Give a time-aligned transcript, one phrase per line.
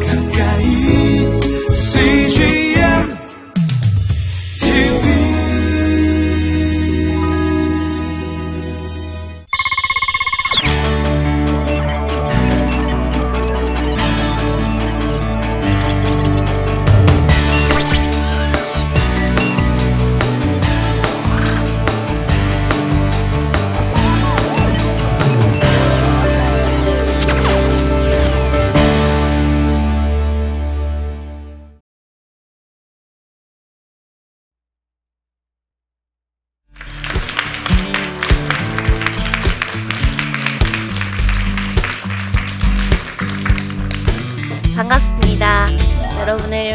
[0.00, 0.21] 가까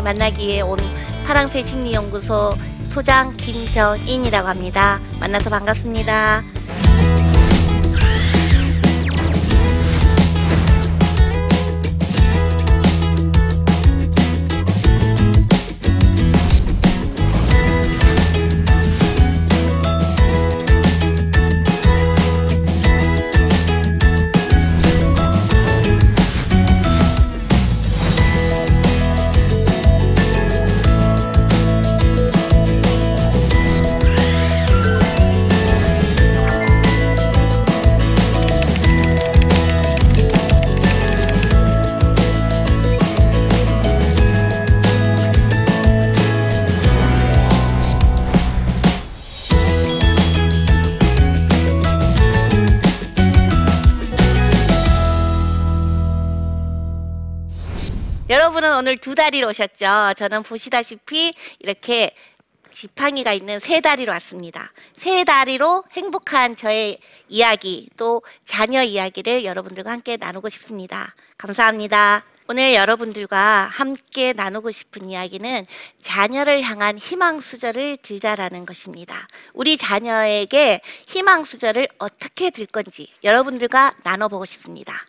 [0.07, 0.77] 만나기 위해 온
[1.25, 5.02] 파랑새 심리연구소 소장 김정인이라고 합니다.
[5.20, 6.43] 만나서 반갑습니다.
[58.29, 60.13] 여러분은 오늘 두 다리로 오셨죠?
[60.17, 62.11] 저는 보시다시피 이렇게
[62.73, 64.73] 지팡이가 있는 세 다리로 왔습니다.
[64.97, 71.16] 세 다리로 행복한 저의 이야기 또 자녀 이야기를 여러분들과 함께 나누고 싶습니다.
[71.38, 72.25] 감사합니다.
[72.50, 75.66] 오늘 여러분들과 함께 나누고 싶은 이야기는
[76.01, 79.25] 자녀를 향한 희망 수저를 들자라는 것입니다.
[79.53, 85.05] 우리 자녀에게 희망 수저를 어떻게 들 건지 여러분들과 나눠보고 싶습니다.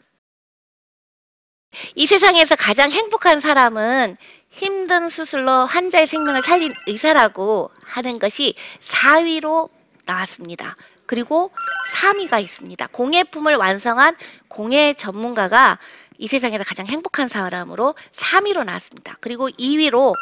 [1.95, 4.17] 이 세상에서 가장 행복한 사람은
[4.51, 9.69] 힘든 수술로 환자의 생명을 살린 의사라고 하는 것이 4위로
[10.07, 10.77] 나왔습니다.
[11.07, 11.51] 그리고
[11.93, 12.87] 3위가 있습니다.
[12.89, 14.15] 공예품을 완성한
[14.49, 15.79] 공예 전문가가
[16.19, 19.17] 이 세상에서 가장 행복한 사람으로 3위로 나왔습니다.
[19.21, 20.15] 그리고 2위로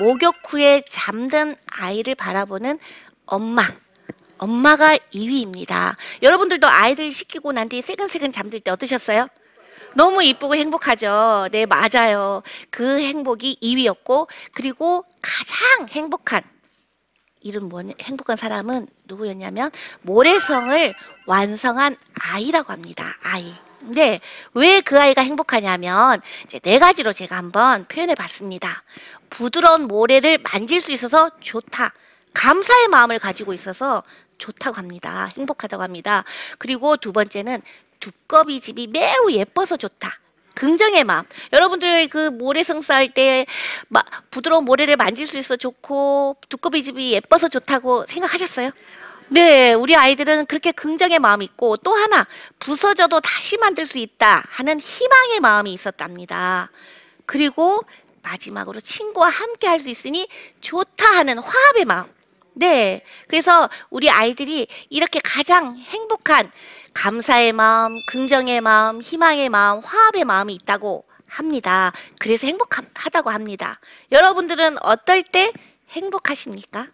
[0.00, 2.78] 목욕 후에 잠든 아이를 바라보는
[3.26, 3.66] 엄마.
[4.36, 5.94] 엄마가 2위입니다.
[6.22, 9.28] 여러분들도 아이들 시키고 난 뒤에 새근새근 잠들 때 어떠셨어요?
[9.94, 11.48] 너무 이쁘고 행복하죠.
[11.52, 12.42] 네, 맞아요.
[12.70, 16.42] 그 행복이 2위였고, 그리고 가장 행복한,
[17.40, 19.70] 이름 뭐, 행복한 사람은 누구였냐면,
[20.02, 20.94] 모래성을
[21.26, 23.14] 완성한 아이라고 합니다.
[23.22, 23.54] 아이.
[23.80, 24.18] 근데
[24.54, 28.82] 왜 그 아이가 행복하냐면, 이제 네 가지로 제가 한번 표현해 봤습니다.
[29.30, 31.92] 부드러운 모래를 만질 수 있어서 좋다.
[32.34, 34.02] 감사의 마음을 가지고 있어서
[34.38, 35.28] 좋다고 합니다.
[35.36, 36.24] 행복하다고 합니다.
[36.58, 37.62] 그리고 두 번째는
[38.04, 40.20] 두꺼비 집이 매우 예뻐서 좋다.
[40.54, 41.24] 긍정의 마음.
[41.54, 43.46] 여러분들 그 모래성 쌓을 때
[43.88, 48.70] 마, 부드러운 모래를 만질 수 있어 좋고 두꺼비 집이 예뻐서 좋다고 생각하셨어요?
[49.28, 52.26] 네, 우리 아이들은 그렇게 긍정의 마음이 있고 또 하나
[52.58, 56.70] 부서져도 다시 만들 수 있다 하는 희망의 마음이 있었답니다.
[57.24, 57.82] 그리고
[58.22, 60.28] 마지막으로 친구와 함께 할 수 있으니
[60.60, 62.04] 좋다 하는 화합의 마음.
[62.54, 63.02] 네.
[63.28, 66.50] 그래서 우리 아이들이 이렇게 가장 행복한
[66.94, 71.92] 감사의 마음, 긍정의 마음, 희망의 마음, 화합의 마음이 있다고 합니다.
[72.20, 73.80] 그래서 행복하다고 합니다.
[74.12, 75.52] 여러분들은 어떨 때
[75.90, 76.88] 행복하십니까?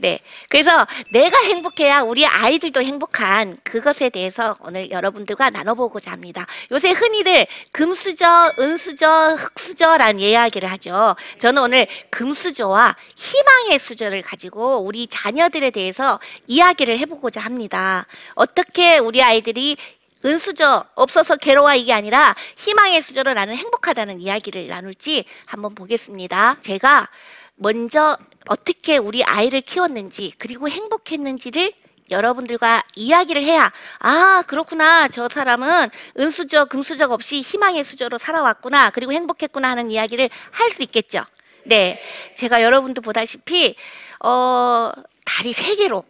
[0.00, 0.02] 응.
[0.02, 0.20] 네.
[0.48, 6.46] 그래서 내가 행복해야 우리 아이들도 행복한 그것에 대해서 오늘 여러분들과 나눠보고자 합니다.
[6.72, 11.16] 요새 흔히들 금수저, 은수저, 흑수저라는 이야기를 하죠.
[11.38, 18.06] 저는 오늘 금수저와 희망의 수저를 가지고 우리 자녀들에 대해서 이야기를 해보고자 합니다.
[18.34, 19.76] 어떻게 우리 아이들이
[20.24, 26.56] 은수저 없어서 괴로워 이게 아니라 희망의 수저로 나는 행복하다는 이야기를 나눌지 한번 보겠습니다.
[26.60, 27.08] 제가
[27.56, 28.16] 먼저
[28.50, 31.72] 어떻게 우리 아이를 키웠는지 그리고 행복했는지를
[32.10, 33.70] 여러분들과 이야기를 해야
[34.00, 35.88] 아 그렇구나 저 사람은
[36.18, 41.22] 은수저 금수저 없이 희망의 수저로 살아왔구나 그리고 행복했구나 하는 이야기를 할 수 있겠죠.
[41.64, 42.02] 네,
[42.36, 43.76] 제가 여러분도 보다시피
[44.24, 44.90] 어
[45.24, 46.02] 다리 세 개로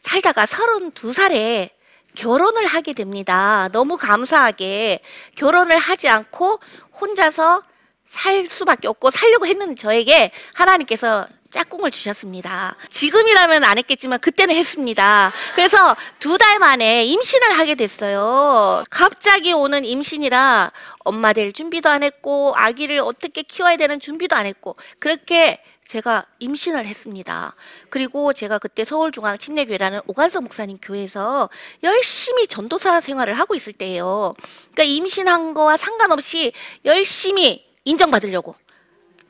[0.00, 1.68] 살다가 32살에
[2.14, 3.68] 결혼을 하게 됩니다.
[3.72, 5.00] 너무 감사하게
[5.36, 6.60] 결혼을 하지 않고
[6.98, 7.62] 혼자서
[8.06, 12.76] 살 수밖에 없고 살려고 했는 저에게 하나님께서 짝꿍을 주셨습니다.
[12.90, 15.32] 지금이라면 안 했겠지만 그때는 했습니다.
[15.54, 18.82] 그래서 두 달 만에 임신을 하게 됐어요.
[18.90, 20.72] 갑자기 오는 임신이라
[21.04, 26.86] 엄마 될 준비도 안 했고 아기를 어떻게 키워야 되는 준비도 안 했고 그렇게 제가 임신을
[26.86, 27.54] 했습니다.
[27.88, 31.48] 그리고 제가 그때 서울중앙 침례교회라는 오간석 목사님 교회에서
[31.84, 34.34] 열심히 전도사 생활을 하고 있을 때예요.
[34.72, 36.52] 그러니까 임신한 거와 상관없이
[36.84, 38.56] 열심히 인정받으려고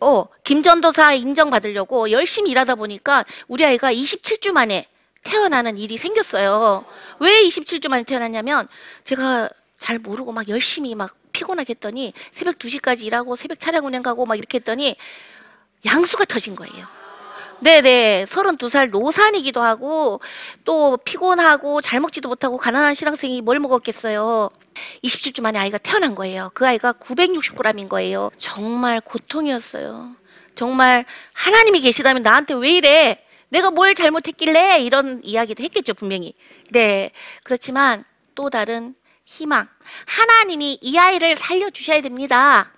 [0.04, 4.86] 어, 김전도사 인정받으려고 열심히 일하다 보니까 우리 아이가 27주 만에
[5.22, 6.84] 태어나는 일이 생겼어요.
[7.20, 8.68] 왜 27주 만에 태어났냐면
[9.04, 9.48] 제가
[9.78, 14.36] 잘 모르고 막 열심히 막 피곤하게 했더니 새벽 2시까지 일하고 새벽 차량 운행 가고 막
[14.36, 14.94] 이렇게 했더니
[15.86, 16.86] 양수가 터진 거예요.
[17.64, 18.26] 네네.
[18.28, 20.20] 32살 노산이기도 하고,
[20.66, 24.50] 또 피곤하고, 잘 먹지도 못하고, 가난한 신학생이 뭘 먹었겠어요.
[25.02, 26.50] 27주 만에 아이가 태어난 거예요.
[26.52, 28.30] 그 아이가 960g인 거예요.
[28.36, 30.14] 정말 고통이었어요.
[30.54, 33.24] 정말 하나님이 계시다면 나한테 왜 이래?
[33.48, 34.82] 내가 뭘 잘못했길래?
[34.82, 36.34] 이런 이야기도 했겠죠, 분명히.
[36.68, 37.12] 네.
[37.44, 38.94] 그렇지만 또 다른
[39.24, 39.68] 희망.
[40.04, 42.72] 하나님이 이 아이를 살려주셔야 됩니다.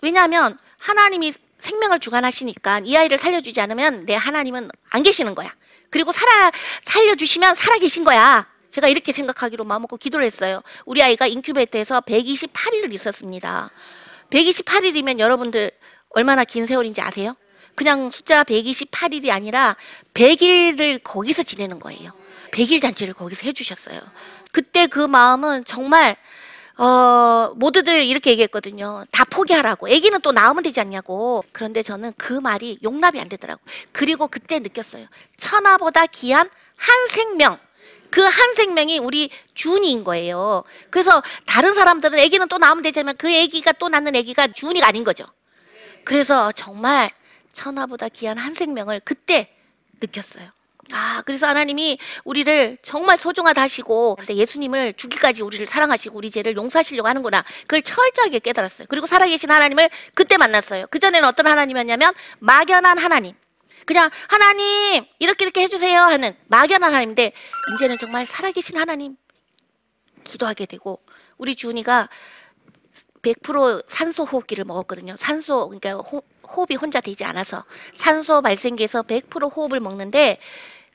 [0.00, 5.52] 왜냐하면 하나님이 생명을 주관하시니까 이 아이를 살려주지 않으면 내 하나님은 안 계시는 거야.
[5.90, 6.50] 그리고 살아
[6.84, 8.46] 살려주시면 살아 계신 거야.
[8.70, 10.62] 제가 이렇게 생각하기로 마음먹고 기도를 했어요.
[10.84, 13.70] 우리 아이가 인큐베이터에서 128일을 있었습니다.
[14.30, 15.70] 128일이면 여러분들
[16.10, 17.34] 얼마나 긴 세월인지 아세요?
[17.74, 19.76] 그냥 숫자 128일이 아니라
[20.14, 22.12] 100일을 거기서 지내는 거예요.
[22.50, 24.00] 100일 잔치를 거기서 해주셨어요.
[24.52, 26.16] 그때 그 마음은 정말
[26.78, 29.04] 어, 모두들 이렇게 얘기했거든요.
[29.10, 29.88] 다 포기하라고.
[29.88, 31.44] 아기는 또 낳으면 되지 않냐고.
[31.52, 33.60] 그런데 저는 그 말이 용납이 안 되더라고.
[33.92, 35.06] 그리고 그때 느꼈어요.
[35.36, 37.58] 천하보다 귀한 한 생명.
[38.10, 40.64] 그 한 생명이 우리 준이인 거예요.
[40.90, 45.26] 그래서 다른 사람들은 아기는 또 낳으면 되지만 그 아기가 또 낳는 아기가 준이가 아닌 거죠.
[46.04, 47.10] 그래서 정말
[47.52, 49.54] 천하보다 귀한 한 생명을 그때
[50.00, 50.48] 느꼈어요.
[50.92, 57.44] 아, 그래서 하나님이 우리를 정말 소중하다 하시고 예수님을 주기까지 우리를 사랑하시고 우리 죄를 용서하시려고 하는구나.
[57.62, 58.86] 그걸 철저하게 깨달았어요.
[58.88, 60.86] 그리고 살아계신 하나님을 그때 만났어요.
[60.86, 63.34] 그전에는 어떤 하나님이었냐면 막연한 하나님.
[63.84, 67.32] 그냥 하나님 이렇게 이렇게 해주세요 하는 막연한 하나님인데
[67.74, 69.16] 이제는 정말 살아계신 하나님
[70.24, 71.00] 기도하게 되고
[71.38, 72.08] 우리 주은이가
[73.22, 75.16] 100% 산소 호흡기를 먹었거든요.
[75.16, 77.64] 산소 그러니까 호, 호흡이 혼자 되지 않아서
[77.94, 80.38] 산소 발생기에서 100% 호흡을 먹는데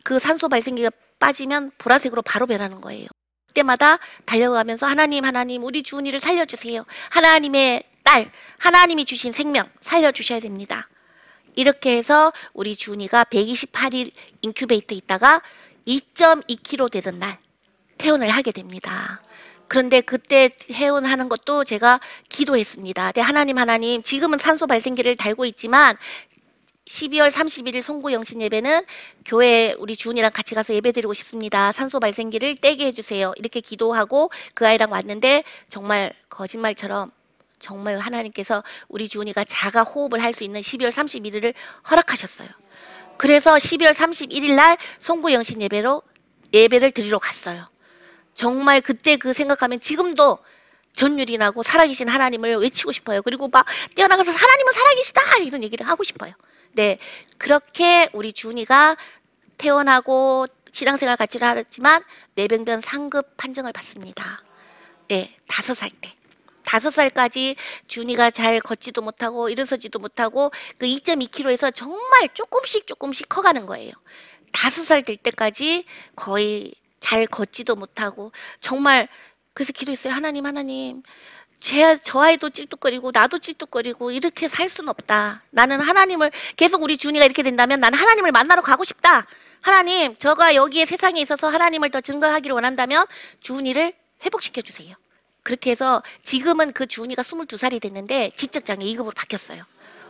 [0.04, 3.08] 그 산소 발생기가 빠지면 보라색으로 바로 변하는 거예요.
[3.48, 6.86] 그때마다 달려가면서 하나님 하나님 우리 주은이를 살려주세요.
[7.10, 10.90] 하나님의 딸 하나님이 주신 생명 살려주셔야 됩니다.
[11.56, 14.12] 이렇게 해서 우리 주은이가 128일
[14.42, 15.42] 인큐베이터 있다가
[15.88, 17.38] 2.2kg 되던 날
[17.98, 19.22] 퇴원을 하게 됩니다.
[19.68, 22.00] 그런데 그때 해운하는 것도 제가
[22.30, 23.12] 기도했습니다.
[23.14, 25.96] 네, 하나님, 하나님, 지금은 산소 발생기를 달고 있지만
[26.88, 28.86] 12월 31일 송구 영신 예배는
[29.26, 31.72] 교회 우리 주은이랑 같이 가서 예배 드리고 싶습니다.
[31.72, 33.34] 산소 발생기를 떼게 해주세요.
[33.38, 37.12] 이렇게 기도하고 그 아이랑 왔는데 정말 거짓말처럼
[37.60, 41.54] 정말 하나님께서 우리 주은이가 자가 호흡을 할 수 있는 12월 31일을
[41.90, 42.50] 허락하셨어요.
[43.18, 46.02] 그래서 12월 31일 날 송구 영신 예배로
[46.54, 47.70] 예배를 드리러 갔어요.
[48.34, 50.40] 정말 그때 그 생각하면 지금도
[50.96, 53.22] 전율이 나고 살아계신 하나님을 외치고 싶어요.
[53.22, 53.66] 그리고 막
[53.96, 56.34] 뛰어나가서 하나님은 살아계시다 이런 얘기를 하고 싶어요.
[56.74, 56.98] 네,
[57.38, 58.98] 그렇게 우리 준이가
[59.58, 62.04] 태어나고 신앙생활 같이 하지만
[62.36, 64.42] 내병변 상급 판정을 받습니다.
[65.08, 66.14] 네, 다섯 살 때.
[66.64, 67.56] 다섯 살까지
[67.88, 73.92] 준이가 잘 걷지도 못하고 일어서지도 못하고 그 2.2kg에서 정말 조금씩 조금씩 커가는 거예요.
[74.52, 79.08] 다섯 살 될 때까지 거의 잘 걷지도 못하고 정말
[79.54, 80.14] 그래서 기도했어요.
[80.14, 81.04] 하나님, 하나님.
[81.64, 85.44] 제, 저 아이도 찔뚝거리고 나도 찔뚝거리고 이렇게 살 수는 없다.
[85.50, 89.26] 나는 하나님을 계속 우리 준이가 이렇게 된다면 나는 하나님을 만나러 가고 싶다.
[89.62, 93.06] 하나님, 저가 여기에 세상에 있어서 하나님을 더 증거하기를 원한다면
[93.40, 93.94] 준이를
[94.26, 94.94] 회복시켜 주세요.
[95.42, 99.64] 그렇게 해서 지금은 그 준이가 22살이 됐는데 지적장애 2급으로 바뀌었어요.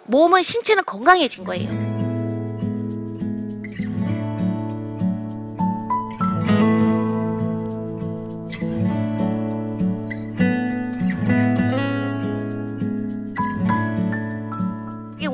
[0.05, 2.12] 몸은 신체는 건강해진 거예요.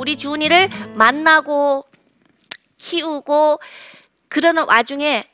[0.10, 1.86] 우리 주은이를 만나고
[2.80, 3.60] 키우고
[4.28, 5.30] 그러는 와중에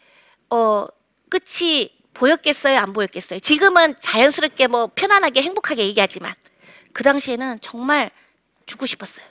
[0.50, 0.86] 어
[1.30, 6.34] 끝이 보였겠어요 안 보였겠어요 지금은 자연스럽게 뭐 편안하게 행복하게 얘기하지만
[6.92, 8.12] 그 당시에는 정말
[8.66, 9.26] 죽고 싶었어요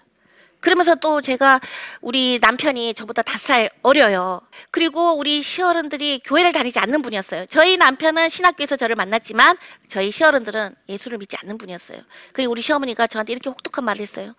[0.60, 1.60] 그러면서 또 제가
[2.00, 4.40] 우리 남편이 저보다 다섯 살 어려요.
[4.70, 7.44] 그리고 우리 시어른들이 교회를 다니지 않는 분이었어요.
[7.50, 9.58] 저희 남편은 신학교에서 저를 만났지만
[9.88, 12.00] 저희 시어른들은 예수를 믿지 않는 분이었어요.
[12.32, 14.34] 그리고 우리 시어머니가 저한테 이렇게 혹독한 말을 했어요.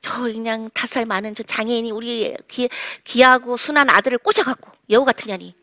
[0.00, 2.68] 저 그냥 다섯 살 많은 저 장애인이 우리 귀,
[3.04, 5.54] 귀하고 순한 아들을 꼬셔갖고 여우 같은 년이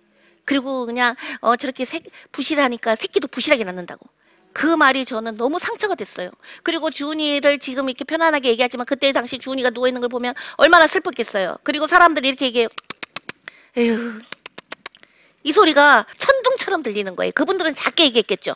[0.45, 2.01] 그리고 그냥 어 저렇게 새,
[2.31, 4.07] 부실하니까 새끼도 부실하게 낳는다고
[4.53, 6.31] 그 말이 저는 너무 상처가 됐어요.
[6.63, 11.57] 그리고 주은이를 지금 이렇게 편안하게 얘기하지만 그때 당시 주은이가 누워 있는 걸 보면 얼마나 슬펐겠어요.
[11.63, 12.69] 그리고 사람들이 이렇게 얘기해요.
[13.75, 14.21] 에휴,
[15.43, 17.33] 이 소리가 천둥처럼 들리는 거예요.
[17.33, 18.53] 그분들은 작게 얘기했겠죠.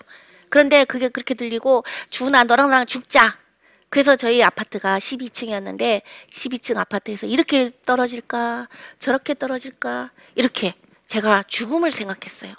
[0.48, 3.38] 그런데 그게 그렇게 들리고 주은아 너랑 나랑 죽자.
[3.90, 8.68] 그래서 저희 아파트가 12층이었는데 12층 아파트에서 이렇게 떨어질까
[9.00, 10.76] 저렇게 떨어질까 이렇게
[11.08, 12.54] 제가 죽음을 생각했어요.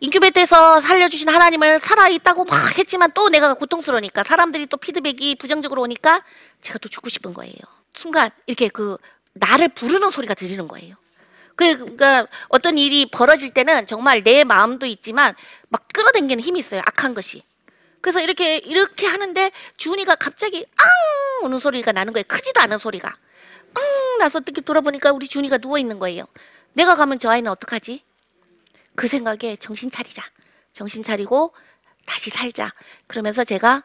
[0.00, 6.22] 인큐베이터에서 살려주신 하나님을 살아있다고 막 했지만 또 내가 고통스러우니까 사람들이 또 피드백이 부정적으로 오니까
[6.60, 7.54] 제가 또 죽고 싶은 거예요.
[7.94, 8.98] 순간 이렇게 그
[9.32, 10.96] 나를 부르는 소리가 들리는 거예요.
[11.56, 15.34] 그- 그러니까 어떤 일이 벌어질 때는 정말 내 마음도 있지만
[15.70, 16.82] 막 끌어당기는 힘이 있어요.
[16.84, 17.42] 악한 것이.
[18.06, 20.64] 그래서 이렇게 이렇게 하는데 주은이가 갑자기
[21.40, 22.22] 앙 우는 소리가 나는 거예요.
[22.28, 23.08] 크지도 않은 소리가.
[23.08, 26.24] 앙 나서 어떻게 돌아보니까 우리 주은이가 누워 있는 거예요.
[26.74, 28.04] 내가 가면 저 아이는 어떡하지?
[28.94, 30.22] 그 생각에 정신 차리자.
[30.72, 31.52] 정신 차리고
[32.04, 32.72] 다시 살자.
[33.08, 33.82] 그러면서 제가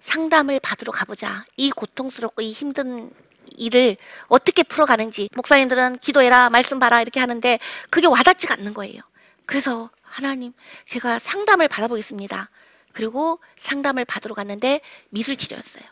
[0.00, 1.44] 상담을 받으러 가보자.
[1.56, 3.10] 이 고통스럽고 이 힘든
[3.56, 3.96] 일을
[4.28, 7.58] 어떻게 풀어가는지 목사님들은 기도해라 말씀 봐라 이렇게 하는데
[7.90, 9.02] 그게 와닿지가 않는 거예요.
[9.46, 10.52] 그래서 하나님
[10.86, 12.50] 제가 상담을 받아보겠습니다.
[12.94, 15.82] 그리고 상담을 받으러 갔는데 미술 치료였어요.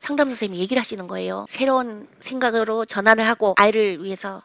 [0.00, 1.46] 상담 선생님이 얘기를 하시는 거예요.
[1.48, 4.42] 새로운 생각으로 전환을 하고 아이를 위해서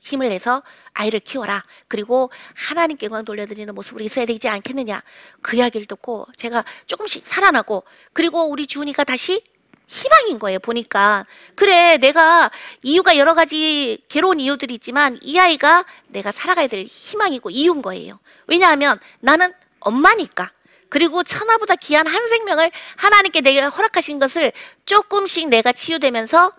[0.00, 1.62] 힘을 내서 아이를 키워라.
[1.88, 5.02] 그리고 하나님께 영광 돌려드리는 모습으로 있어야 되지 않겠느냐.
[5.42, 7.82] 그 이야기를 듣고 제가 조금씩 살아나고
[8.12, 9.42] 그리고 우리 주은이가 다시
[9.88, 10.58] 희망인 거예요.
[10.58, 12.50] 보니까 그래 내가
[12.82, 18.18] 이유가 여러 가지 괴로운 이유들이 있지만 이 아이가 내가 살아가야 될 희망이고 이유인 거예요.
[18.46, 20.50] 왜냐하면 나는 엄마니까.
[20.88, 24.52] 그리고 천하보다 귀한 한 생명을 하나님께 내가 허락하신 것을
[24.84, 26.52] 조금씩 내가 치유되면서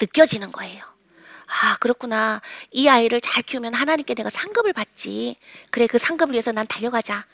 [0.00, 0.84] 느껴지는 거예요.
[1.46, 2.40] 아, 그렇구나.
[2.70, 5.36] 이 아이를 잘 키우면 하나님께 내가 상급을 받지.
[5.70, 7.26] 그래, 그 상급을 위해서 난 달려가자.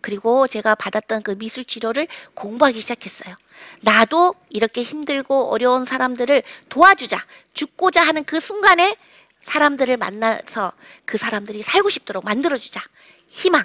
[0.00, 3.36] 그리고 제가 받았던 그 미술 치료를 공부하기 시작했어요.
[3.82, 7.24] 나도 이렇게 힘들고 어려운 사람들을 도와주자.
[7.54, 8.96] 죽고자 하는 그 순간에
[9.40, 10.72] 사람들을 만나서
[11.04, 12.80] 그 사람들이 살고 싶도록 만들어주자.
[13.28, 13.64] 희망.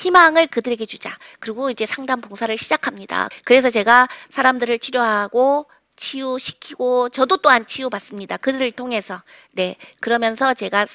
[0.00, 1.16] 희망을 그들에게 주자.
[1.38, 3.28] 그리고 이제 상담 봉사를 시작합니다.
[3.44, 5.66] 그래서 제가 사람들을 치료하고
[5.96, 8.38] 치유시키고 저도 또한 치유받습니다.
[8.38, 9.22] 그들을 통해서.
[9.52, 9.76] 네.
[10.00, 10.86] 그러면서 제가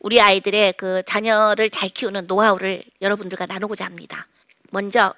[0.00, 4.26] 우리 아이들의 그 자녀를 잘 키우는 노하우를 여러분들과 나누고자 합니다.
[4.70, 5.14] 먼저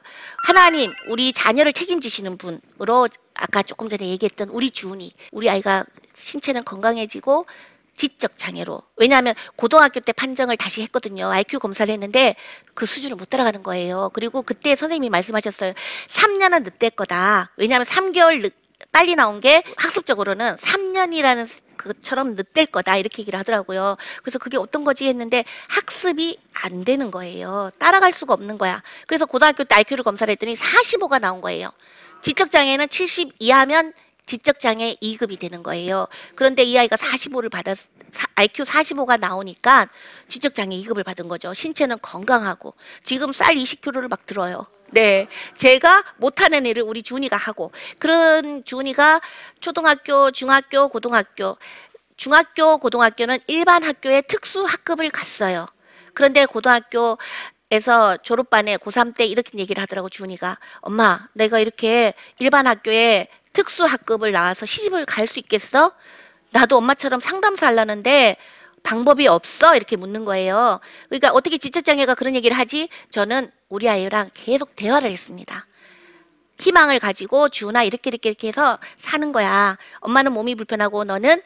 [0.46, 7.46] 하나님 우리 자녀를 책임지시는 분으로 아까 조금 전에 얘기했던 우리 주은이 우리 아이가 신체는 건강해지고
[8.00, 12.34] 지적 장애로 왜냐하면 고등학교 때 판정을 다시 했거든요 IQ 검사를 했는데
[12.72, 15.74] 그 수준을 못 따라가는 거예요 그리고 그때 선생님이 말씀하셨어요
[16.08, 18.54] 3년은 늦될 거다 왜냐하면 3개월 늦,
[18.90, 23.96] 빨리 나온 게 학습적으로는 3년이라는 그처럼 늦될 거다 이렇게 얘기를 하더라고요.
[24.22, 27.70] 그래서 그게 어떤 거지 했는데 학습이 안 되는 거예요.
[27.78, 28.82] 따라갈 수가 없는 거야.
[29.06, 31.70] 그래서 고등학교 때 IQ를 검사를 했더니 45가 나온 거예요.
[32.20, 33.94] 지적 장애는 70 이하면
[34.30, 36.06] 지적 장애 2급이 되는 거예요.
[36.36, 37.76] 그런데 이 아이가 45를 받았
[38.36, 39.88] IQ 45가 나오니까
[40.28, 41.52] 지적 장애 2급을 받은 거죠.
[41.52, 44.66] 신체는 건강하고 지금 쌀 20kg를 막 들어요.
[44.92, 49.20] 네, 제가 못하는 일을 우리 준이가 하고 그런 준이가
[49.58, 51.56] 초등학교, 중학교, 고등학교,
[52.16, 55.66] 중학교, 고등학교는 일반 학교에 특수 학급을 갔어요.
[56.14, 57.18] 그런데 고등학교
[57.72, 64.32] 에서 졸업반에 고3 때 이렇게 얘기를 하더라고 준이가 엄마, 내가 이렇게 일반 학교에 특수 학급을
[64.32, 65.92] 나와서 시집을 갈 수 있겠어?
[66.50, 68.36] 나도 엄마처럼 상담사 하려는데
[68.82, 70.80] 방법이 없어 이렇게 묻는 거예요.
[71.08, 72.88] 그러니까 어떻게 지적장애가 그런 얘기를 하지?
[73.10, 75.66] 저는 우리 아이랑 계속 대화를 했습니다.
[76.58, 79.78] 희망을 가지고 주나 이렇게 이렇게 이렇게 해서 사는 거야.
[80.00, 81.42] 엄마는 몸이 불편하고 너는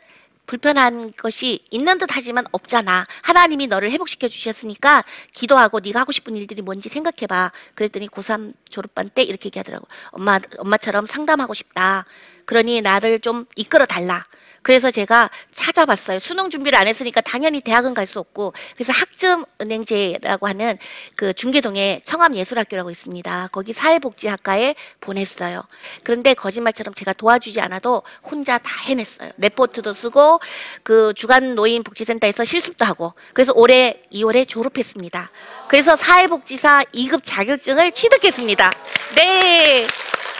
[0.47, 3.07] 불편한 것이 있는 듯 하지만 없잖아.
[3.23, 7.51] 하나님이 너를 회복시켜 주셨으니까 기도하고 네가 하고 싶은 일들이 뭔지 생각해 봐.
[7.75, 9.87] 그랬더니 고3 졸업반 때 이렇게 얘기하더라고.
[10.11, 12.05] 엄마 엄마처럼 상담하고 싶다.
[12.45, 14.27] 그러니 나를 좀 이끌어 달라.
[14.65, 16.19] 그래서 제가 찾아봤어요.
[16.19, 20.79] 수능 준비를 안 했으니까 당연히 대학은 갈 수 없고 그래서 학점은행제라고 하는
[21.17, 23.49] 그 중계동에 청암예술학교라고 있습니다.
[23.51, 25.63] 거기 사회복지학과에 보냈어요.
[26.03, 29.33] 그런데 거짓말처럼 제가 도와주지 않아도 혼자 다 해냈어요.
[29.39, 30.41] 레포트도 쓰고
[30.83, 35.31] 그 주간 노인 복지센터에서 실습도 하고 그래서 올해 2월에 졸업했습니다.
[35.69, 38.71] 그래서 사회복지사 2급 자격증을 취득했습니다.
[39.17, 39.87] 네.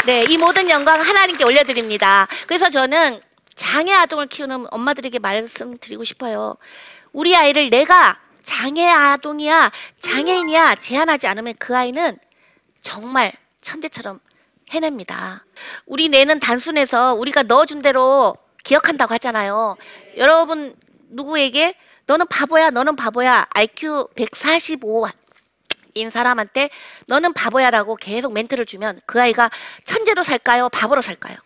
[0.07, 2.29] 네, 이 모든 영광 하나님께 올려드립니다.
[2.47, 3.21] 그래서 저는
[3.55, 6.57] 장애 아동을 키우는 엄마들에게 말씀드리고 싶어요.
[7.13, 9.71] 우리 아이를 내가 장애 아동이야,
[10.01, 12.19] 장애인이야 제한하지 않으면 그 아이는
[12.83, 14.21] 정말 천재처럼
[14.71, 15.45] 해냅니다.
[15.87, 19.77] 우리 뇌는 단순해서 우리가 넣어준 대로 기억한다고 하잖아요.
[20.17, 20.75] 여러분
[21.11, 21.75] 누구에게
[22.07, 23.47] 너는 바보야, 너는 바보야.
[23.55, 25.09] IQ 145
[25.97, 26.71] 인 사람한테
[27.07, 29.49] 너는 바보야라고 계속 멘트를 주면 그 아이가
[29.85, 30.69] 천재로 살까요?
[30.69, 31.37] 바보로 살까요?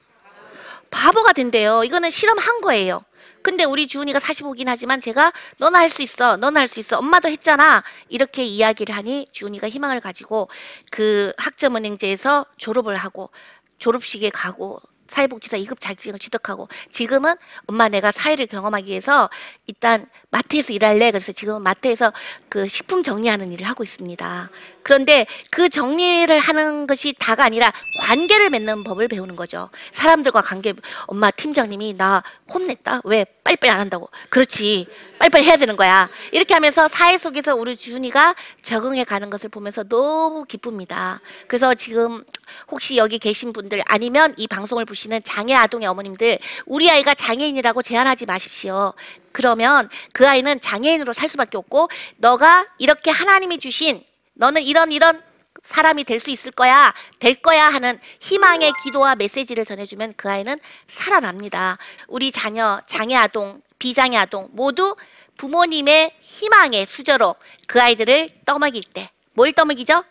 [0.91, 1.85] 바보가 된대요.
[1.85, 3.03] 이거는 실험한 거예요.
[3.43, 6.37] 근데 우리 주은이가 45긴 하지만 제가 너는 할 수 있어.
[6.37, 6.99] 너는 할 수 있어.
[6.99, 7.83] 엄마도 했잖아.
[8.09, 10.49] 이렇게 이야기를 하니 주은이가 희망을 가지고
[10.91, 13.31] 그 학점은행제에서 졸업을 하고
[13.79, 17.35] 졸업식에 가고 사회복지사 2급 자격증을 취득하고 지금은
[17.67, 19.31] 엄마 내가 사회를 경험하기 위해서
[19.67, 22.13] 일단 마트에서 일할래 그래서 지금은 마트에서
[22.51, 24.51] 그 식품 정리하는 일을 하고 있습니다.
[24.83, 29.69] 그런데 그 정리를 하는 것이 다가 아니라 관계를 맺는 법을 배우는 거죠.
[29.93, 30.73] 사람들과 관계
[31.07, 33.03] 엄마 팀장님이 나 혼냈다.
[33.05, 34.09] 왜 빨리빨리 안 한다고?
[34.31, 34.87] 그렇지.
[35.19, 36.09] 빨리빨리 해야 되는 거야.
[36.33, 41.21] 이렇게 하면서 사회 속에서 우리 주은이가 적응해 가는 것을 보면서 너무 기쁩니다.
[41.47, 42.25] 그래서 지금
[42.71, 48.27] 혹시 여기 계신 분들 아니면 이 방송을 보시는 장애 아동의 어머님들 우리 아이가 장애인이라고 제안하지
[48.27, 48.95] 마십시오.
[49.33, 54.03] 그러면 그 아이는 장애인으로 살 수밖에 없고 너가 이렇게 하나님이 주신
[54.39, 55.23] 너는 이런 이런
[55.65, 61.79] 사람이 될 수 있을 거야, 될 거야 하는 희망의 기도와 메시지를 전해주면 그 아이는 살아납니다.
[62.07, 64.97] 우리 자녀, 장애 아동, 비장애 아동 모두
[65.37, 67.35] 부모님의 희망의 수저로
[67.67, 70.05] 그 아이들을 떠먹일 때, 뭘 떠먹이죠?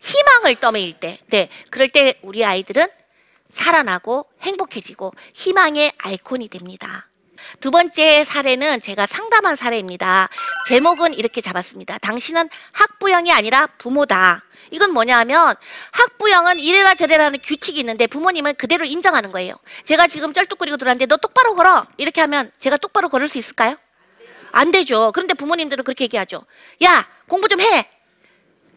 [0.00, 2.86] 희망을 떠먹일 때, 네, 그럴 때 우리 아이들은
[3.50, 7.08] 살아나고 행복해지고 희망의 아이콘이 됩니다.
[7.60, 10.28] 두 번째 사례는 제가 상담한 사례입니다.
[10.68, 11.98] 제목은 이렇게 잡았습니다.
[11.98, 14.42] 당신은 학부형이 아니라 부모다.
[14.70, 15.54] 이건 뭐냐 하면
[15.92, 19.54] 학부형은 이래라 저래라는 규칙이 있는데 부모님은 그대로 인정하는 거예요.
[19.84, 21.86] 제가 지금 쩔뚝거리고 들어왔는데 너 똑바로 걸어.
[21.96, 23.76] 이렇게 하면 제가 똑바로 걸을 수 있을까요?
[24.52, 25.12] 안 되죠.
[25.12, 26.44] 그런데 부모님들은 그렇게 얘기하죠.
[26.82, 27.90] 야, 공부 좀 해.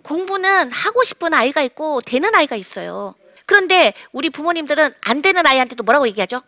[0.04, 3.16] 공부는 하고 싶은 아이가 있고 되는 아이가 있어요.
[3.46, 6.42] 그런데 우리 부모님들은 안 되는 아이한테도 뭐라고 얘기하죠?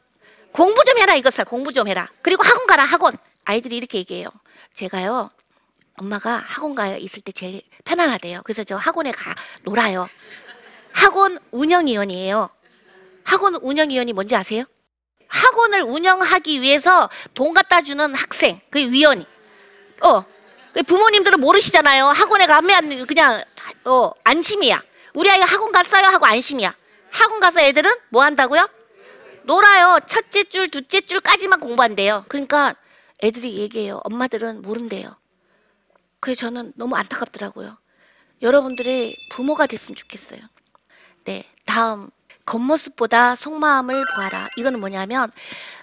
[0.51, 2.09] 공부 좀 해라 이것을 공부 좀 해라.
[2.21, 3.17] 그리고 학원 가라 학원.
[3.45, 4.29] 아이들이 이렇게 얘기해요.
[4.73, 5.29] 제가요
[5.97, 8.41] 엄마가 학원 가 있을 때 제일 편안하대요.
[8.43, 10.09] 그래서 저 학원에 가 놀아요.
[10.93, 12.49] 학원 운영위원이에요.
[13.23, 14.65] 학원 운영위원이 뭔지 아세요?
[15.27, 19.25] 학원을 운영하기 위해서 돈 갖다 주는 학생, 그 위원이.
[20.01, 20.25] 어,
[20.73, 22.07] 그 부모님들은 모르시잖아요.
[22.07, 23.43] 학원에 가면 그냥
[23.85, 24.81] 어 안심이야.
[25.13, 26.75] 우리 아이가 학원 갔어요 하고 안심이야.
[27.11, 28.67] 학원 가서 애들은 뭐 한다고요?
[29.43, 29.99] 놀아요.
[30.05, 32.25] 첫째 줄, 둘째 줄까지만 공부한대요.
[32.27, 32.75] 그러니까
[33.23, 34.01] 애들이 얘기해요.
[34.03, 35.15] 엄마들은 모른대요.
[36.19, 37.77] 그래서 저는 너무 안타깝더라고요.
[38.41, 40.39] 여러분들의 부모가 됐으면 좋겠어요.
[41.25, 42.09] 네, 다음
[42.45, 44.49] 겉모습보다 속마음을 보아라.
[44.57, 45.31] 이거는 뭐냐면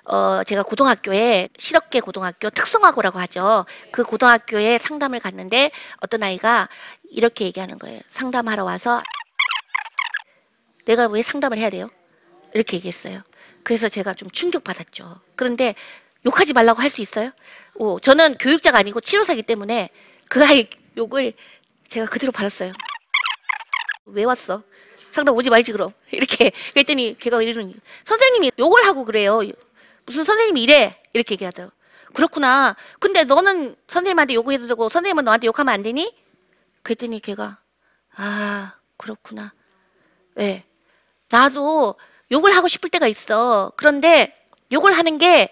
[0.04, 3.64] 어 제가 고등학교에 실업계 고등학교 특성화고라고 하죠.
[3.92, 6.68] 그 고등학교에 상담을 갔는데 어떤 아이가
[7.10, 8.00] 이렇게 얘기하는 거예요.
[8.10, 9.00] 상담하러 와서
[10.84, 11.88] 내가 왜 상담을 해야 돼요?
[12.54, 13.22] 이렇게 얘기했어요.
[13.68, 15.20] 그래서 제가 좀 충격받았죠.
[15.36, 15.74] 그런데
[16.24, 17.32] 욕하지 말라고 할 수 있어요?
[17.74, 19.90] 오, 저는 교육자가 아니고 치료사기 때문에
[20.26, 21.34] 그 아이 욕을
[21.86, 22.72] 제가 그대로 받았어요.
[24.06, 24.62] 왜 왔어?
[25.10, 25.92] 상담 오지 말지 그럼.
[26.12, 29.42] 이렇게 그랬더니 걔가 이러는 선생님이 욕을 하고 그래요.
[30.06, 31.02] 무슨 선생님이 이래?
[31.12, 31.70] 이렇게 얘기하더라고.
[32.14, 32.74] 그렇구나.
[33.00, 36.16] 근데 너는 선생님한테 욕해도 되고 선생님은 너한테 욕하면 안 되니?
[36.82, 37.58] 그랬더니 걔가
[38.16, 39.52] 아 그렇구나.
[40.36, 40.64] 네.
[41.28, 41.96] 나도
[42.30, 43.72] 욕을 하고 싶을 때가 있어.
[43.76, 44.34] 그런데
[44.72, 45.50] 욕을 하는 게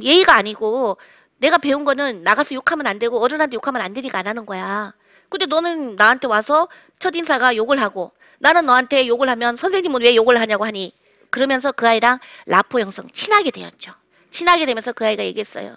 [0.00, 0.98] 예의가 아니고
[1.38, 4.94] 내가 배운 거는 나가서 욕하면 안 되고 어른한테 욕하면 안 되니까 안 하는 거야.
[5.28, 10.40] 근데 너는 나한테 와서 첫 인사가 욕을 하고 나는 너한테 욕을 하면 선생님은 왜 욕을
[10.40, 10.92] 하냐고 하니
[11.30, 13.92] 그러면서 그 아이랑 라포 형성 친하게 되었죠.
[14.30, 15.74] 친하게 되면서 그 아이가 얘기했어요.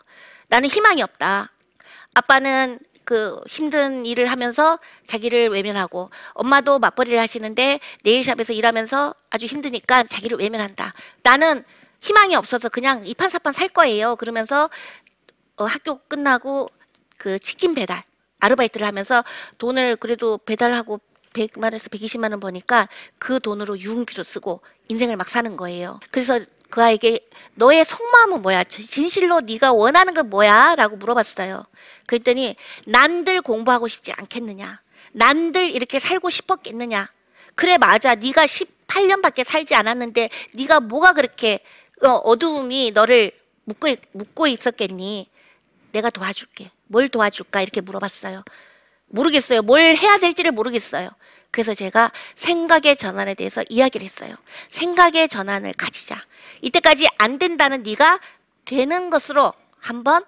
[0.50, 1.52] 나는 희망이 없다.
[2.13, 10.38] 아빠는 그 힘든 일을 하면서 자기를 외면하고 엄마도 맞벌이를 하시는데 네일샵에서 일하면서 아주 힘드니까 자기를
[10.39, 10.91] 외면한다.
[11.24, 11.63] 나는
[12.02, 14.17] 희망이 없어서 그냥 이판사판 살 거예요.
[14.17, 14.70] 그러면서
[15.56, 16.70] 어, 학교 끝나고
[17.17, 18.04] 그 치킨 배달
[18.41, 19.24] 아르바이트를 하면서
[19.58, 21.00] 돈을 그래도 배달하고
[21.32, 22.89] 100만 원에서 120만 원 버니까
[23.20, 26.02] 그 돈으로 유흥비로 쓰고 인생을 막 사는 거예요.
[26.12, 27.19] 그래서 그 아이에게
[27.56, 28.63] 너의 속마음은 뭐야?
[28.63, 30.75] 진실로 네가 원하는 건 뭐야?
[30.75, 31.65] 라고 물어봤어요.
[32.06, 34.82] 그랬더니 난들 공부하고 싶지 않겠느냐?
[35.13, 37.10] 난들 이렇게 살고 싶었겠느냐?
[37.56, 38.15] 그래 맞아.
[38.15, 41.60] 네가 18년밖에 살지 않았는데 네가 뭐가 그렇게
[42.03, 43.32] 어, 어두움이 너를
[43.63, 45.30] 묶고, 묶고 있었겠니?
[45.91, 46.69] 내가 도와줄게.
[46.86, 47.62] 뭘 도와줄까?
[47.62, 48.43] 이렇게 물어봤어요.
[49.08, 49.62] 모르겠어요.
[49.62, 51.10] 뭘 해야 될지를 모르겠어요.
[51.51, 54.36] 그래서 제가 생각의 전환에 대해서 이야기를 했어요.
[54.69, 56.23] 생각의 전환을 가지자.
[56.62, 58.19] 이때까지 안 된다는 네가
[58.65, 60.23] 되는 것으로 한번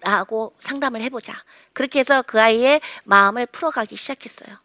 [0.00, 1.42] 나하고 상담을 해보자.
[1.72, 4.56] 그렇게 해서 그 아이의 마음을 풀어가기 시작했어요.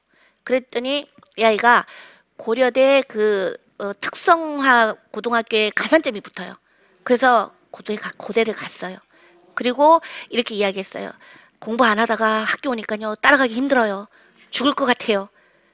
[0.44, 1.86] 그랬더니 이 아이가
[2.36, 6.54] 고려대 그 어, 특성화 고등학교에 가산점이 붙어요.
[7.04, 8.98] 그래서 고대 가, 고대를 갔어요.
[9.56, 11.12] 그리고 이렇게 이야기했어요.
[11.60, 14.08] 공부 안 하다가 학교 오니까요 따라가기 힘들어요.
[14.54, 15.30] 죽을 것 같아요.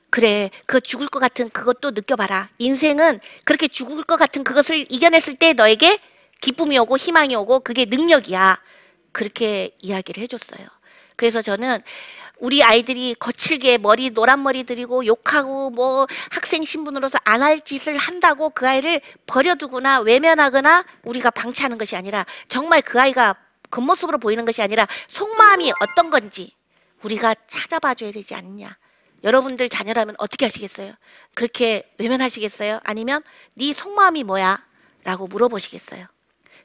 [0.10, 2.50] 그래, 그 죽을 것 같은 그것도 느껴봐라.
[2.58, 6.00] 인생은 그렇게 죽을 것 같은 그것을 이겨냈을 때 너에게
[6.42, 8.60] 기쁨이 오고 희망이 오고 그게 능력이야.
[9.12, 10.66] 그렇게 이야기를 해줬어요.
[11.18, 11.82] 그래서 저는
[12.40, 18.50] 우리 아이들이 거칠게 머리 노란 머리 들이고 욕하고 뭐 학생 신분으로서 안 할 짓을 한다고
[18.50, 23.36] 그 아이를 버려두거나 외면하거나 우리가 방치하는 것이 아니라 정말 그 아이가
[23.72, 26.54] 겉모습으로 보이는 것이 아니라 속마음이 어떤 건지
[27.04, 28.78] 우리가 찾아봐 줘야 되지 않느냐.
[29.24, 30.94] 여러분들 자녀라면 어떻게 하시겠어요?
[31.34, 32.80] 그렇게 외면하시겠어요?
[32.84, 33.22] 아니면
[33.56, 34.64] 네 속마음이 뭐야?
[35.04, 36.06] 라고 물어보시겠어요?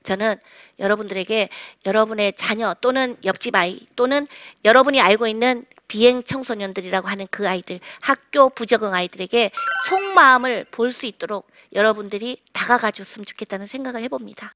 [0.02, 0.36] 저는
[0.78, 1.48] 여러분들에게
[1.86, 4.26] 여러분의 자녀 또는 옆집 아이 또는
[4.64, 9.50] 여러분이 알고 있는 비행 청소년들이라고 하는 그 아이들, 학교 부적응 아이들에게
[9.88, 14.54] 속마음을 볼 수 있도록 여러분들이 다가가 줬으면 좋겠다는 생각을 해봅니다.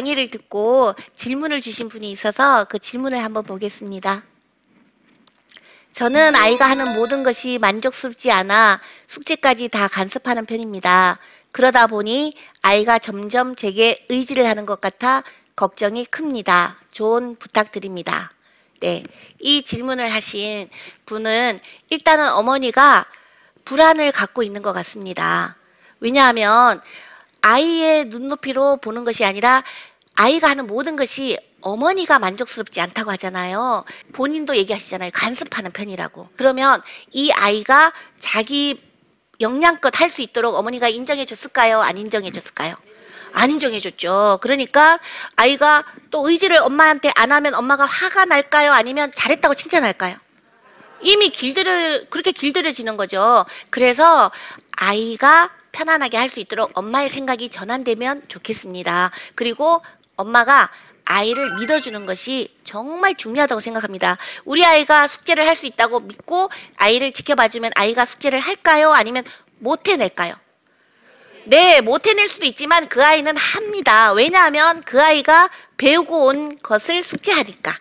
[0.00, 4.22] 강의를 듣고 질문을 주신 분이 있어서 그 질문을 한번 보겠습니다.
[5.92, 11.18] 저는 아이가 하는 모든 것이 만족스럽지 않아 숙제까지 다 간섭하는 편입니다.
[11.52, 15.22] 그러다 보니 아이가 점점 제게 의지를 하는 것 같아
[15.54, 16.78] 걱정이 큽니다.
[16.92, 18.32] 조언 부탁드립니다.
[18.80, 19.04] 네.
[19.38, 20.70] 이 질문을 하신
[21.04, 21.60] 분은
[21.90, 23.04] 일단은 어머니가
[23.66, 25.56] 불안을 갖고 있는 것 같습니다.
[26.00, 26.80] 왜냐하면
[27.42, 29.62] 아이의 눈높이로 보는 것이 아니라
[30.20, 33.86] 아이가 하는 모든 것이 어머니가 만족스럽지 않다고 하잖아요.
[34.12, 35.08] 본인도 얘기하시잖아요.
[35.14, 36.28] 간섭하는 편이라고.
[36.36, 38.82] 그러면 이 아이가 자기
[39.40, 41.80] 역량껏 할 수 있도록 어머니가 인정해 줬을까요?
[41.80, 42.74] 안 인정해 줬을까요?
[43.32, 44.40] 안 인정해 줬죠.
[44.42, 45.00] 그러니까
[45.36, 48.72] 아이가 또 의지를 엄마한테 안 하면 엄마가 화가 날까요?
[48.74, 50.16] 아니면 잘했다고 칭찬할까요?
[51.00, 53.46] 이미 길들여 그렇게 길들여지는 거죠.
[53.70, 54.30] 그래서
[54.76, 59.12] 아이가 편안하게 할 수 있도록 엄마의 생각이 전환되면 좋겠습니다.
[59.34, 59.80] 그리고
[60.20, 60.70] 엄마가
[61.04, 64.16] 아이를 믿어주는 것이 정말 중요하다고 생각합니다.
[64.44, 68.92] 우리 아이가 숙제를 할 수 있다고 믿고 아이를 지켜봐주면 아이가 숙제를 할까요?
[68.92, 69.24] 아니면
[69.58, 70.34] 못 해낼까요?
[71.46, 74.12] 네, 못 해낼 수도 있지만 그 아이는 합니다.
[74.12, 77.76] 왜냐하면 그 아이가 배우고 온 것을 숙제하니까.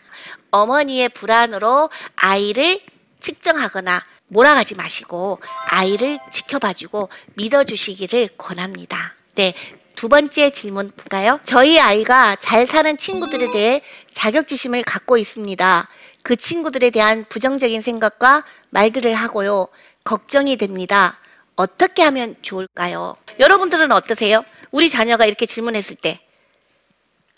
[0.51, 2.81] 어머니의 불안으로 아이를
[3.19, 9.15] 측정하거나 몰아가지 마시고 아이를 지켜봐주고 믿어주시기를 권합니다.
[9.35, 9.53] 네.
[9.99, 11.41] 두 번째 질문 볼까요?
[11.43, 13.81] 저희 아이가 잘 사는 친구들에 대해
[14.13, 15.89] 자격지심을 갖고 있습니다.
[16.23, 19.67] 그 친구들에 대한 부정적인 생각과 말들을 하고요.
[20.05, 21.19] 걱정이 됩니다.
[21.57, 23.17] 어떻게 하면 좋을까요?
[23.41, 24.45] 여러분들은 어떠세요?
[24.71, 26.21] 우리 자녀가 이렇게 질문했을 때.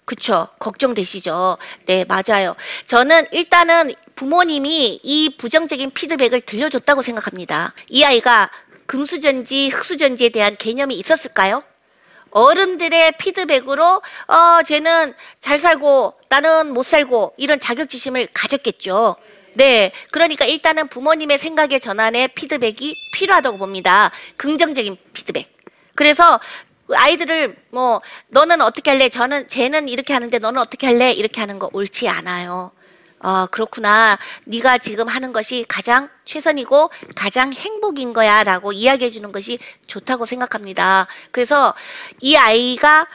[0.05, 0.47] 그쵸.
[0.59, 1.57] 걱정되시죠?
[1.87, 2.55] 네, 맞아요.
[2.85, 7.73] 저는 일단은 부모님이 이 부정적인 피드백을 들려줬다고 생각합니다.
[7.89, 8.51] 이 아이가
[8.85, 11.63] 금수전지, 흑수전지에 대한 개념이 있었을까요?
[12.31, 19.15] 어른들의 피드백으로 어 쟤는 잘 살고 나는 못 살고 이런 자격지심을 가졌겠죠.
[19.53, 24.11] 네, 그러니까 일단은 부모님의 생각의 전환에 피드백이 필요하다고 봅니다.
[24.37, 25.51] 긍정적인 피드백.
[25.95, 26.39] 그래서
[26.93, 29.09] 아이들을 뭐 너는 어떻게 할래?
[29.09, 31.11] 저는 쟤는 이렇게 하는데 너는 어떻게 할래?
[31.11, 32.71] 이렇게 하는 거 옳지 않아요.
[33.23, 34.17] 어, 그렇구나.
[34.45, 41.07] 네가 지금 하는 것이 가장 최선이고 가장 행복인 거야라고 이야기해 주는 것이 좋다고 생각합니다.
[41.31, 41.73] 그래서
[42.19, 43.07] 이 아이가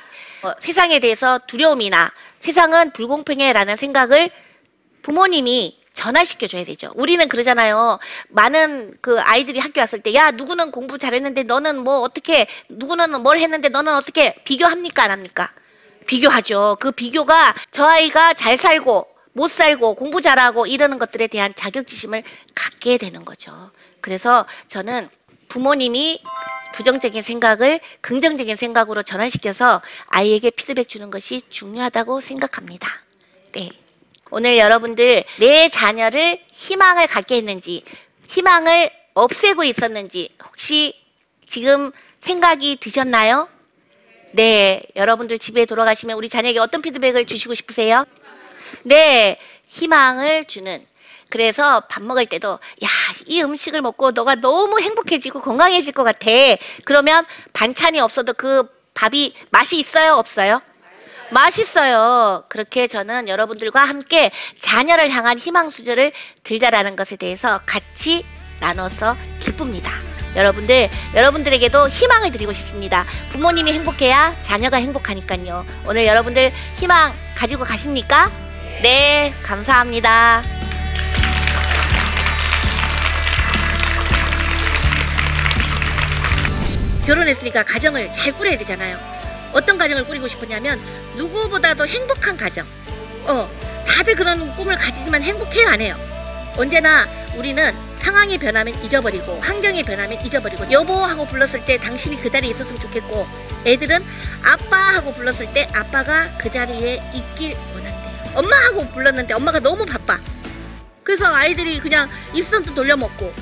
[0.43, 4.31] 어, 세상에 대해서 두려움이나 세상은 불공평해라는 생각을
[5.03, 6.91] 부모님이 전화시켜 줘야 되죠.
[6.95, 7.99] 우리는 그러잖아요.
[8.29, 13.39] 많은 그 아이들이 학교 왔을 때, 야, 누구는 공부 잘했는데 너는 뭐 어떻게, 누구는 뭘
[13.39, 15.05] 했는데 너는 어떻게 비교합니까?
[15.05, 15.51] 안 합니까?
[16.07, 16.77] 비교하죠.
[16.81, 22.23] 그 비교가 저 아이가 잘 살고 못 살고 공부 잘하고 이러는 것들에 대한 자격지심을
[22.55, 23.71] 갖게 되는 거죠.
[24.01, 25.11] 그래서 저는
[25.49, 26.21] 부모님이
[26.73, 32.89] 부정적인 생각을 긍정적인 생각으로 전환시켜서 아이에게 피드백 주는 것이 중요하다고 생각합니다.
[33.53, 33.69] 네.
[34.31, 37.85] 오늘 여러분들 내 자녀를 희망을 갖게 했는지,
[38.31, 40.95] 희망을 없애고 있었는지 혹시
[41.47, 43.49] 지금 생각이 드셨나요?
[44.33, 44.83] 네.
[44.97, 48.07] 여러분들 집에 돌아가시면 우리 자녀에게 어떤 피드백을 주시고 싶으세요?
[48.85, 50.81] 네, 희망을 주는.
[51.29, 52.89] 그래서 밥 먹을 때도 야,
[53.27, 56.31] 이 음식을 먹고 너가 너무 행복해지고 건강해질 것 같아.
[56.85, 60.63] 그러면 반찬이 없어도 그 밥이 맛이 있어요, 없어요?
[61.31, 62.45] 맛있어요.
[62.49, 66.13] 그렇게 저는 여러분들과 함께 자녀를 향한 희망 수저를
[66.45, 68.25] 들자라는 것에 대해서 같이
[68.61, 69.93] 나눠서 기쁩니다.
[70.37, 73.07] 여러분들, 여러분들에게도 희망을 드리고 싶습니다.
[73.31, 75.67] 부모님이 행복해야 자녀가 행복하니까요.
[75.87, 78.46] 오늘 여러분들 희망 가지고 가십니까?
[78.83, 80.43] 네, 감사합니다.
[87.07, 88.99] 결혼했으니까 가정을 잘 꾸려야 되잖아요.
[89.53, 90.81] 어떤 가정을 꾸리고 싶었냐면
[91.17, 92.67] 누구보다도 행복한 가정.
[93.25, 93.49] 어,
[93.87, 95.97] 다들 그런 꿈을 가지지만 행복해요, 안 해요?
[96.57, 102.51] 언제나 우리는 상황이 변하면 잊어버리고 환경이 변하면 잊어버리고 여보 하고 불렀을 때 당신이 그 자리에
[102.51, 103.27] 있었으면 좋겠고
[103.65, 104.05] 애들은
[104.43, 107.86] 아빠 하고 불렀을 때 아빠가 그 자리에 있길 원한대요.
[108.37, 110.19] 엄마 하고 불렀는데 엄마가 너무 바빠.
[111.03, 112.09] 그래서 아이들이 그냥
[112.51, 113.33] 돈 돌려먹고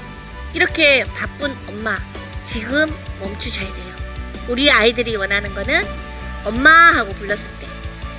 [0.55, 1.99] 이렇게 바쁜 엄마
[2.45, 3.95] 지금 멈추셔야 돼요.
[4.49, 5.85] 우리 아이들이 원하는 거는
[6.45, 7.67] 엄마 하고 불렀을 때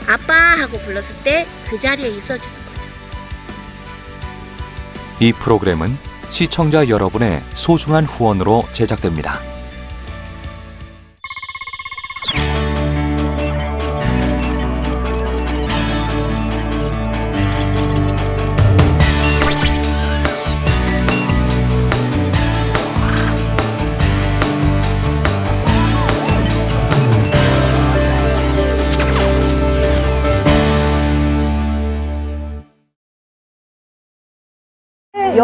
[0.08, 2.90] 아빠 하고 불렀을 때 그 자리에 있어주는 거죠.
[5.20, 5.98] 이 프로그램은
[6.30, 9.40] 시청자 여러분의 소중한 후원으로 제작됩니다.